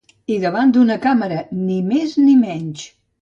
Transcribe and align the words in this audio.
I 0.35 0.37
davant 0.43 0.71
d'una 0.77 0.95
càmera, 1.03 1.37
ni 1.67 1.77
més 1.91 2.17
ni 2.25 2.35
menys! 2.47 2.89